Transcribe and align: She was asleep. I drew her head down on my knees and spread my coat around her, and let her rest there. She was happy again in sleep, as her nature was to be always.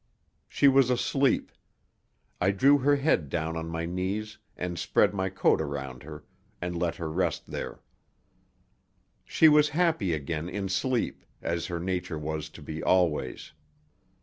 She 0.47 0.67
was 0.67 0.89
asleep. 0.89 1.51
I 2.41 2.49
drew 2.49 2.79
her 2.79 2.95
head 2.95 3.29
down 3.29 3.55
on 3.55 3.67
my 3.69 3.85
knees 3.85 4.39
and 4.57 4.79
spread 4.79 5.13
my 5.13 5.29
coat 5.29 5.61
around 5.61 6.01
her, 6.01 6.23
and 6.59 6.75
let 6.75 6.95
her 6.95 7.07
rest 7.07 7.45
there. 7.45 7.83
She 9.25 9.47
was 9.47 9.69
happy 9.77 10.13
again 10.13 10.49
in 10.49 10.69
sleep, 10.69 11.23
as 11.39 11.67
her 11.67 11.79
nature 11.79 12.17
was 12.17 12.49
to 12.49 12.63
be 12.63 12.81
always. 12.81 13.51